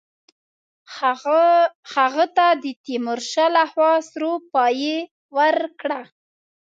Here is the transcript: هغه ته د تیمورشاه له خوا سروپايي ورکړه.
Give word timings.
هغه 1.97 2.25
ته 2.37 2.47
د 2.63 2.65
تیمورشاه 2.85 3.49
له 3.55 3.63
خوا 3.71 3.91
سروپايي 4.11 4.97
ورکړه. 5.37 6.01